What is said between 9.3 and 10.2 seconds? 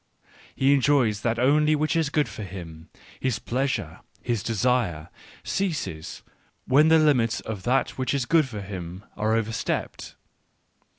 overstepped.